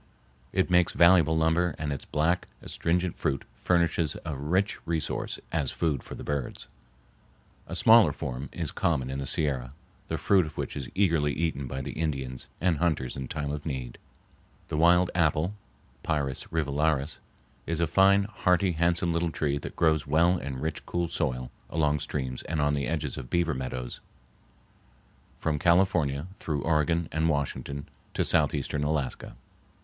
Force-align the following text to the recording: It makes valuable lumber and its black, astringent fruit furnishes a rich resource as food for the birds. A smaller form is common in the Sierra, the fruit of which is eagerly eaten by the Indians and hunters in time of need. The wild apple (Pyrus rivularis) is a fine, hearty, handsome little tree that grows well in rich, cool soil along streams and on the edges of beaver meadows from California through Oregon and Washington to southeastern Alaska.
It 0.51 0.71
makes 0.71 0.93
valuable 0.93 1.37
lumber 1.37 1.75
and 1.77 1.93
its 1.93 2.05
black, 2.05 2.47
astringent 2.63 3.15
fruit 3.19 3.45
furnishes 3.59 4.17
a 4.25 4.35
rich 4.35 4.79
resource 4.87 5.39
as 5.51 5.69
food 5.69 6.01
for 6.01 6.15
the 6.15 6.23
birds. 6.23 6.67
A 7.67 7.75
smaller 7.75 8.11
form 8.11 8.49
is 8.51 8.71
common 8.71 9.11
in 9.11 9.19
the 9.19 9.27
Sierra, 9.27 9.73
the 10.07 10.17
fruit 10.17 10.47
of 10.47 10.57
which 10.57 10.75
is 10.75 10.89
eagerly 10.95 11.33
eaten 11.33 11.67
by 11.67 11.81
the 11.83 11.91
Indians 11.91 12.49
and 12.59 12.77
hunters 12.79 13.15
in 13.15 13.27
time 13.27 13.51
of 13.51 13.63
need. 13.63 13.99
The 14.69 14.75
wild 14.77 15.11
apple 15.13 15.53
(Pyrus 16.01 16.45
rivularis) 16.51 17.19
is 17.67 17.79
a 17.79 17.85
fine, 17.85 18.23
hearty, 18.23 18.71
handsome 18.71 19.13
little 19.13 19.29
tree 19.29 19.59
that 19.59 19.75
grows 19.75 20.07
well 20.07 20.35
in 20.39 20.57
rich, 20.59 20.83
cool 20.87 21.09
soil 21.09 21.51
along 21.69 21.99
streams 21.99 22.41
and 22.49 22.59
on 22.59 22.73
the 22.73 22.87
edges 22.87 23.19
of 23.19 23.29
beaver 23.29 23.53
meadows 23.53 24.01
from 25.37 25.59
California 25.59 26.25
through 26.39 26.63
Oregon 26.63 27.07
and 27.11 27.29
Washington 27.29 27.87
to 28.15 28.25
southeastern 28.25 28.83
Alaska. 28.83 29.35